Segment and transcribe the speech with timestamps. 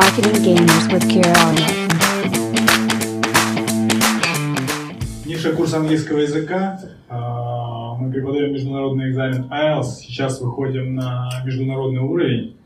[0.00, 1.46] Marketing Gamers with Kira.
[5.26, 6.80] Ниша курс английского языка.
[7.10, 10.00] А, Мы преподаем международный экзамен IELTS.
[10.06, 12.56] Сейчас выходим на международный уровень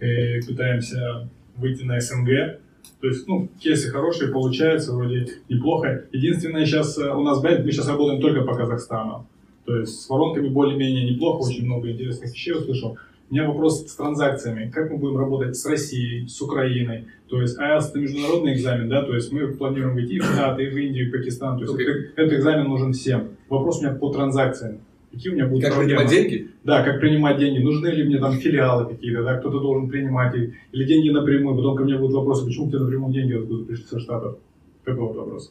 [0.00, 2.60] и пытаемся выйти на СНГ.
[3.00, 6.04] То есть, ну, кейсы хорошие, получается, вроде неплохо.
[6.12, 9.26] Единственное, сейчас э, у нас бэнд, мы сейчас работаем только по Казахстану.
[9.64, 12.98] То есть с воронками более-менее неплохо, очень много интересных вещей услышал.
[13.32, 14.70] У меня вопрос с транзакциями.
[14.70, 17.06] Как мы будем работать с Россией, с Украиной?
[17.28, 20.64] То есть IELTS это международный экзамен, да, то есть мы планируем выйти и в Штаты,
[20.64, 21.56] и в Индию, и в Пакистан.
[21.56, 21.86] То есть Окей.
[21.88, 23.28] это- этот экзамен нужен всем.
[23.48, 24.80] Вопрос у меня по транзакциям.
[25.10, 26.00] Какие у меня будут Как проблемы?
[26.02, 26.50] принимать деньги?
[26.62, 27.62] Да, как принимать деньги.
[27.64, 31.56] Нужны ли мне там филиалы какие-то, да, кто-то должен принимать их, или деньги напрямую.
[31.56, 34.36] Потом ко мне будут вопросы, почему тебе напрямую деньги откуда пришли со Штатов?
[34.84, 35.50] Такой вот вопрос.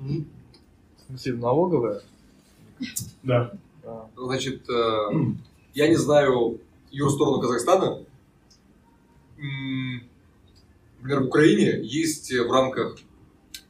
[0.00, 2.00] В смысле, налоговая?
[3.22, 3.52] Да.
[3.84, 5.14] А, Значит, э,
[5.74, 6.58] я не знаю
[6.90, 8.04] юрсторону Казахстана.
[9.38, 10.10] М,
[11.00, 12.98] Например, в Украине есть в рамках,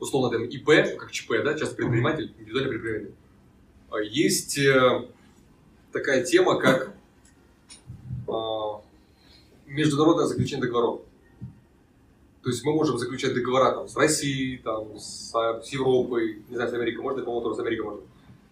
[0.00, 3.14] условно, там, ИП, как ЧП, да, часто предприниматель, индивидуальный предприниматель,
[3.88, 5.08] а, есть э,
[5.92, 6.92] такая тема, как
[8.26, 8.82] а,
[9.66, 11.02] международное заключение договоров.
[12.42, 16.56] То есть мы можем заключать договора там, с Россией, там, с, а, с Европой, не
[16.56, 18.02] знаю, с Америкой, можно, по-моему, тоже с Америкой можно.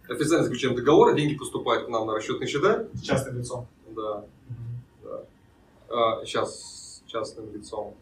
[0.08, 2.86] Официально заключаем договор, деньги поступают к нам на расчетные счета.
[2.94, 3.66] С частным лицом.
[3.94, 4.25] Да,
[5.89, 7.94] сейчас с частным лицом.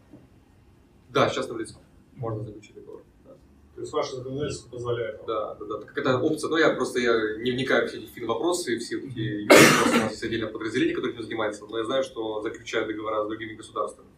[1.11, 1.81] Да, с частным лицом.
[2.15, 3.03] Можно заключить договор.
[3.25, 3.33] Да,
[3.75, 5.19] То есть ваше законодательство позволяет.
[5.19, 5.27] вам.
[5.27, 5.65] да, да.
[5.67, 5.79] да.
[5.79, 6.51] Так Какая-то опция.
[6.51, 9.98] Но я просто я не вникаю в все эти фин-вопросы все эти вопросы.
[9.98, 11.64] У нас есть отдельное подразделение, которое этим занимается.
[11.67, 14.09] Но я знаю, что заключают договора с другими государствами.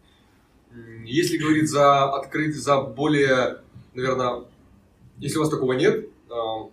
[1.03, 3.61] Если говорить за открыть, за более,
[3.93, 4.45] наверное,
[5.17, 6.69] если у вас такого нет, а,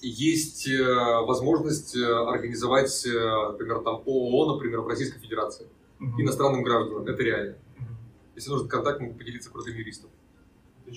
[0.00, 0.82] есть э,
[1.22, 3.10] возможность э, организовать, э,
[3.50, 5.66] например, там ООО, например, в Российской Федерации
[5.98, 6.22] Мгм.
[6.22, 7.06] иностранным гражданам.
[7.06, 7.56] Это реально.
[7.76, 7.96] Мгм.
[8.36, 10.10] Если нужен контакт, могу поделиться крутым юристом.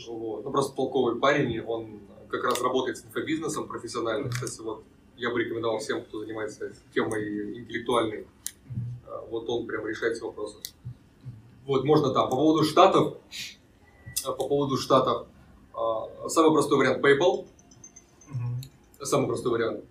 [0.07, 0.45] Вот.
[0.45, 1.99] Ну, просто толковый парень, он
[2.29, 4.29] как раз работает с инфобизнесом профессионально.
[4.29, 4.83] Кстати, вот
[5.17, 8.25] я бы рекомендовал всем, кто занимается темой интеллектуальной,
[9.05, 10.57] а, вот он прям решает все вопросы.
[11.65, 12.29] Вот, можно там.
[12.29, 13.17] По поводу штатов,
[14.25, 15.27] а, по поводу штатов,
[15.73, 17.45] а, самый простой вариант PayPal,
[18.29, 18.61] Мгм.
[19.03, 19.83] самый простой вариант.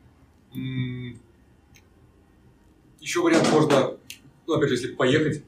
[3.00, 3.98] Еще вариант можно,
[4.50, 5.42] ну, опять же, если поехать,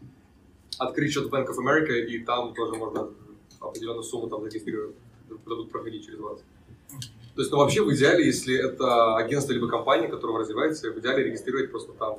[0.78, 3.08] открыть счет в Bank of America, и там тоже можно
[3.60, 4.94] определенную сумму там зарегистрировать,
[5.46, 6.38] дадут проходить через вас.
[7.34, 11.24] То есть, ну, вообще, в идеале, если это агентство либо компания, которая развивается, в идеале
[11.24, 12.18] регистрировать просто там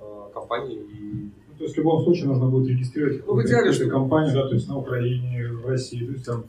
[0.00, 1.30] э, компании и...
[1.48, 4.48] Ну, то есть в любом случае нужно будет регистрировать Ну, в идеале, что- компанию, да,
[4.48, 6.44] то есть на Украине, в России, то есть там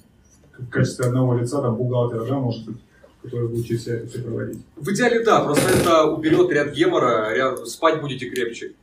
[0.58, 2.78] в качестве одного лица, там бухгалтера, да, может быть,
[3.24, 4.62] который будет через все это все проводить.
[4.75, 7.68] В идеале, да, просто это уберет ряд гемора, ряд...
[7.68, 8.74] спать будете крепче.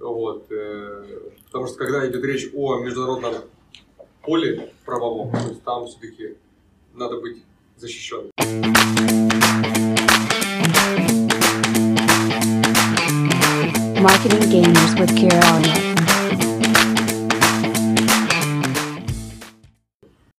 [0.00, 3.42] Вот, э, потому что когда идет речь о международном
[4.22, 6.36] поле правовом, то есть там все-таки
[6.94, 7.42] надо быть
[7.76, 8.30] защищенным.
[14.00, 15.89] Marketing Gamers with Kira.